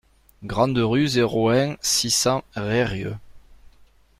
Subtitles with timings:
[0.43, 3.15] Grande Rue, zéro un, six cents Reyrieux